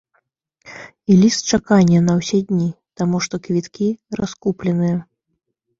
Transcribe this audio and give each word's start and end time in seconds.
І 1.11 1.17
ліст 1.21 1.41
чакання 1.57 2.01
на 2.07 2.13
ўсе 2.23 2.39
дні, 2.49 2.67
таму 3.03 3.17
што 3.27 3.35
квіткі 3.51 3.87
раскупленыя. 4.23 4.97